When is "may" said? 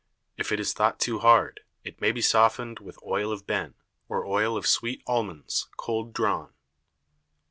2.01-2.11